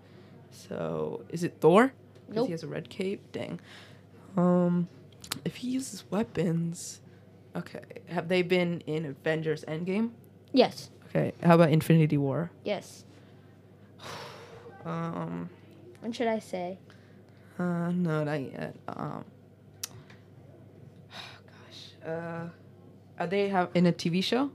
So 0.50 1.22
is 1.30 1.42
it 1.42 1.56
Thor? 1.60 1.88
'Cause 2.28 2.36
Nope. 2.36 2.46
He 2.46 2.52
has 2.52 2.62
a 2.62 2.68
red 2.68 2.88
cape. 2.90 3.30
Dang. 3.32 3.60
Um, 4.36 4.88
if 5.44 5.56
he 5.56 5.68
uses 5.70 6.04
weapons, 6.10 7.00
okay. 7.56 7.80
Have 8.08 8.28
they 8.28 8.42
been 8.42 8.80
in 8.86 9.04
Avengers 9.06 9.64
Endgame? 9.66 10.10
Yes. 10.52 10.90
Okay. 11.08 11.32
How 11.42 11.54
about 11.56 11.70
Infinity 11.70 12.16
War? 12.16 12.50
Yes. 12.64 13.04
Um, 14.84 15.48
What 16.00 16.14
should 16.14 16.26
I 16.28 16.38
say? 16.40 16.78
uh, 17.58 17.90
no, 17.92 18.24
not 18.24 18.40
yet. 18.40 18.74
Um, 18.88 19.24
gosh. 21.12 22.08
Uh, 22.08 22.48
are 23.18 23.26
they 23.26 23.48
have 23.48 23.70
in 23.74 23.86
a 23.86 23.92
TV 23.92 24.22
show? 24.24 24.50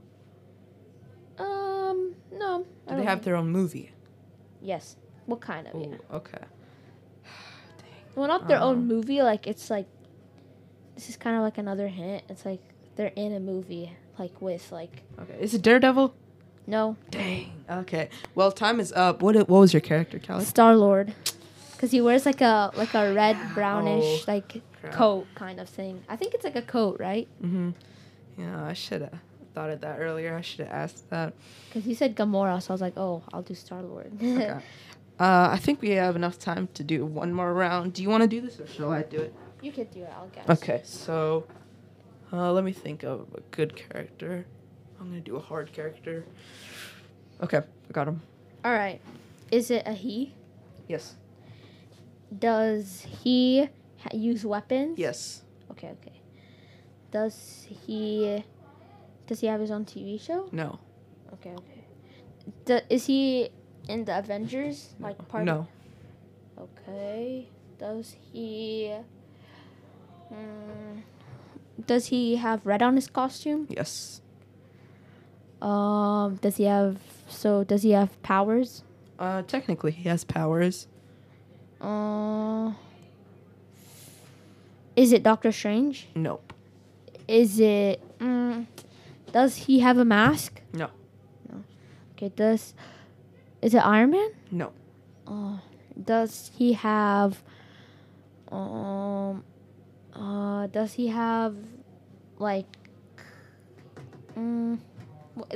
Um, 1.38 2.14
no. 2.32 2.66
Do 2.88 2.96
they 2.96 3.04
have 3.04 3.22
their 3.24 3.36
own 3.36 3.48
movie? 3.50 3.92
Yes. 4.60 4.96
What 5.26 5.40
kind 5.40 5.66
of? 5.68 5.74
Yeah. 5.80 5.86
Ooh, 5.88 5.98
okay. 6.16 6.38
Well, 8.14 8.26
not 8.26 8.48
their 8.48 8.60
own 8.60 8.78
Um, 8.78 8.88
movie. 8.88 9.22
Like 9.22 9.46
it's 9.46 9.70
like 9.70 9.86
this 10.96 11.08
is 11.08 11.16
kind 11.16 11.36
of 11.36 11.42
like 11.42 11.56
another 11.56 11.86
hint. 11.86 12.24
It's 12.28 12.44
like 12.44 12.60
they're 12.98 13.12
in 13.14 13.32
a 13.32 13.40
movie, 13.40 13.92
like 14.18 14.42
with 14.42 14.70
like 14.72 15.02
Okay. 15.22 15.36
Is 15.40 15.54
it 15.54 15.62
Daredevil? 15.62 16.12
no 16.66 16.96
Dang. 17.10 17.52
Okay. 17.70 18.10
Well, 18.34 18.52
time 18.52 18.78
is 18.80 18.92
up. 18.92 19.22
What 19.22 19.36
what 19.36 19.48
was 19.48 19.72
your 19.72 19.80
character, 19.80 20.18
Callie? 20.18 20.44
Star 20.44 20.76
Lord, 20.76 21.14
because 21.72 21.92
he 21.92 22.00
wears 22.02 22.26
like 22.26 22.40
a 22.42 22.70
like 22.76 22.92
a 22.94 23.14
red 23.14 23.36
brownish 23.54 24.04
Oh, 24.04 24.24
like 24.26 24.60
crap. 24.80 24.92
coat 24.92 25.26
kind 25.34 25.60
of 25.60 25.68
thing. 25.68 26.02
I 26.08 26.16
think 26.16 26.34
it's 26.34 26.44
like 26.44 26.56
a 26.56 26.62
coat, 26.62 26.98
right? 27.00 27.28
Mm-hmm. 27.42 27.70
Yeah, 28.36 28.64
I 28.64 28.72
should 28.74 29.02
have 29.02 29.14
thought 29.54 29.70
of 29.70 29.80
that 29.80 29.98
earlier. 30.00 30.36
I 30.36 30.40
should 30.42 30.66
have 30.66 30.74
asked 30.74 31.08
that. 31.10 31.32
Because 31.68 31.84
he 31.84 31.94
said 31.94 32.16
Gamora, 32.16 32.60
so 32.60 32.72
I 32.72 32.74
was 32.74 32.80
like, 32.80 32.96
oh, 32.98 33.22
I'll 33.32 33.42
do 33.42 33.54
Star 33.54 33.80
Lord. 33.82 34.12
Okay. 34.16 34.48
uh, 35.20 35.48
I 35.52 35.58
think 35.58 35.80
we 35.80 35.90
have 35.90 36.16
enough 36.16 36.38
time 36.38 36.68
to 36.74 36.82
do 36.84 37.06
one 37.06 37.32
more 37.32 37.54
round. 37.54 37.92
Do 37.94 38.02
you 38.02 38.10
want 38.10 38.22
to 38.24 38.28
do 38.28 38.40
this, 38.40 38.58
or 38.60 38.66
shall 38.66 38.90
I 38.92 39.02
do 39.02 39.20
it? 39.20 39.32
you 39.62 39.72
could 39.72 39.90
do 39.90 40.02
it. 40.02 40.10
I'll 40.16 40.28
guess. 40.28 40.48
Okay. 40.62 40.80
So, 40.84 41.44
uh, 42.32 42.52
let 42.52 42.64
me 42.64 42.72
think 42.72 43.02
of 43.04 43.26
a 43.34 43.40
good 43.50 43.76
character. 43.76 44.46
I'm 45.00 45.08
gonna 45.08 45.20
do 45.20 45.36
a 45.36 45.40
hard 45.40 45.72
character. 45.72 46.24
Okay, 47.42 47.58
I 47.58 47.92
got 47.92 48.08
him. 48.08 48.20
All 48.64 48.72
right. 48.72 49.00
Is 49.50 49.70
it 49.70 49.84
a 49.86 49.92
he? 49.92 50.34
Yes. 50.88 51.14
Does 52.36 53.06
he 53.22 53.68
ha- 53.98 54.10
use 54.12 54.44
weapons? 54.44 54.98
Yes. 54.98 55.42
Okay. 55.70 55.88
Okay. 56.02 56.20
Does 57.10 57.66
he? 57.86 58.44
Does 59.26 59.40
he 59.40 59.46
have 59.46 59.60
his 59.60 59.70
own 59.70 59.84
TV 59.84 60.20
show? 60.20 60.48
No. 60.52 60.78
Okay, 61.34 61.50
okay. 61.52 61.84
D- 62.64 62.86
is 62.94 63.06
he 63.06 63.50
in 63.88 64.04
the 64.04 64.18
Avengers? 64.18 64.94
Like 65.00 65.16
part? 65.28 65.44
No. 65.44 65.66
Okay. 66.58 67.48
Does 67.78 68.16
he? 68.32 68.92
Mm, 70.32 71.02
does 71.86 72.06
he 72.06 72.36
have 72.36 72.64
red 72.66 72.82
on 72.82 72.96
his 72.96 73.08
costume? 73.08 73.66
Yes. 73.70 74.20
Um. 75.60 76.36
Does 76.36 76.56
he 76.56 76.64
have? 76.64 76.98
So 77.28 77.64
does 77.64 77.82
he 77.82 77.90
have 77.90 78.20
powers? 78.22 78.84
Uh, 79.18 79.42
technically, 79.42 79.92
he 79.92 80.08
has 80.08 80.24
powers. 80.24 80.86
Uh. 81.80 82.72
Is 84.96 85.12
it 85.12 85.22
Doctor 85.22 85.52
Strange? 85.52 86.08
Nope. 86.14 86.52
Is 87.28 87.60
it? 87.60 88.00
Mm, 88.18 88.66
does 89.32 89.56
he 89.56 89.80
have 89.80 89.98
a 89.98 90.04
mask? 90.04 90.60
No. 90.72 90.88
No. 91.50 91.62
Okay. 92.16 92.30
Does? 92.34 92.74
Is 93.62 93.74
it 93.74 93.78
Iron 93.84 94.10
Man? 94.10 94.30
No. 94.50 94.72
Oh, 95.26 95.60
does 96.04 96.50
he 96.56 96.72
have? 96.72 97.42
Um, 98.50 99.44
uh, 100.18 100.66
does 100.68 100.92
he 100.94 101.08
have, 101.08 101.54
like, 102.38 102.66
um, 104.36 104.80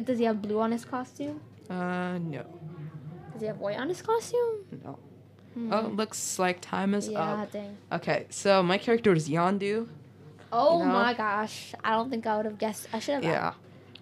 does 0.05 0.19
he 0.19 0.25
have 0.25 0.41
blue 0.43 0.61
on 0.61 0.73
his 0.73 0.85
costume? 0.85 1.41
Uh, 1.69 2.19
no. 2.19 2.45
Does 3.33 3.41
he 3.41 3.47
have 3.47 3.59
white 3.59 3.79
on 3.79 3.89
his 3.89 4.03
costume? 4.03 4.65
No. 4.85 4.99
Oh, 5.71 5.93
looks 5.95 6.39
like 6.39 6.61
time 6.61 6.95
is 6.95 7.07
Hmm. 7.07 7.13
Yeah, 7.13 7.43
up. 7.43 7.53
dang. 7.53 7.77
Okay, 7.93 8.27
so 8.31 8.63
my 8.63 8.79
character 8.79 9.13
is 9.13 9.29
Yondu. 9.29 9.87
Oh 10.51 10.79
You 10.81 10.87
know? 10.87 10.93
my 10.93 11.15
gosh. 11.15 11.75
I 11.85 11.91
don't 11.93 12.09
think 12.11 12.27
I 12.27 12.37
would 12.37 12.47
have 12.47 12.59
guessed. 12.59 12.87
I 12.93 12.99
should 13.01 13.15
have. 13.17 13.25
Yeah. 13.25 13.53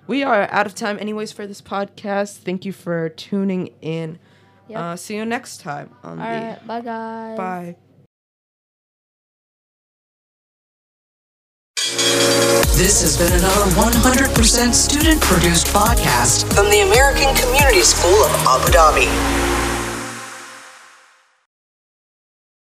We 0.07 0.23
are 0.23 0.49
out 0.51 0.67
of 0.67 0.75
time, 0.75 0.99
anyways, 0.99 1.33
for 1.33 1.47
this 1.47 1.61
podcast. 1.63 2.39
Thank 2.39 2.65
you 2.65 2.73
for 2.73 3.09
tuning 3.11 3.71
in. 3.81 4.19
Yep. 4.69 4.79
Uh, 4.81 4.97
see 4.97 5.17
you 5.17 5.25
next 5.25 5.61
time 5.61 5.91
on 6.05 6.19
All 6.21 6.27
the. 6.27 6.31
right. 6.47 6.67
Bye, 6.67 6.81
guys. 6.81 7.37
Bye. 7.37 7.77
This 11.91 13.03
has 13.03 13.17
been 13.17 13.33
another 13.33 13.67
100% 13.75 14.75
student 14.75 15.21
produced 15.21 15.67
podcast 15.69 16.47
from 16.55 16.71
the 16.71 16.83
American 16.83 17.35
Community 17.35 17.83
School 17.83 18.15
of 18.27 18.31
Abu 18.47 18.71
Dhabi. 18.71 19.50